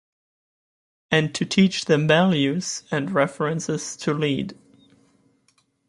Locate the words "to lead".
3.97-4.57